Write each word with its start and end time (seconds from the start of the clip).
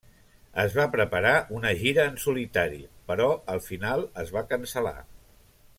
Es 0.61 0.77
va 0.77 0.85
preparar 0.93 1.33
una 1.57 1.73
gira 1.83 2.07
en 2.11 2.17
solitari, 2.23 2.81
però 3.11 3.31
al 3.57 3.63
final 3.69 4.07
es 4.25 4.33
va 4.39 4.45
cancel·lar. 4.55 4.97